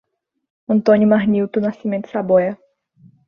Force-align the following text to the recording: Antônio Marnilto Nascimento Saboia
Antônio 0.67 1.07
Marnilto 1.07 1.61
Nascimento 1.61 2.09
Saboia 2.09 2.57